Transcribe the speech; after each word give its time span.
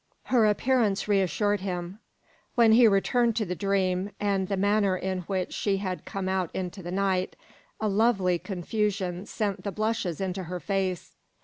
Her 0.23 0.47
appearance 0.47 1.07
reassured 1.07 1.59
him. 1.61 1.99
When 2.55 2.71
he 2.71 2.87
referred 2.87 3.35
to 3.35 3.45
the 3.45 3.53
dream, 3.53 4.09
and 4.19 4.47
the 4.47 4.57
manner 4.57 4.97
in 4.97 5.19
which 5.27 5.53
she 5.53 5.77
had 5.77 6.05
come 6.05 6.27
out 6.27 6.49
into 6.55 6.81
the 6.81 6.89
night, 6.91 7.35
a 7.79 7.87
lovely 7.87 8.39
confusion 8.39 9.27
sent 9.27 9.63
the 9.63 9.71
blushes 9.71 10.19
into 10.19 10.45
her 10.45 10.59
face. 10.59 11.13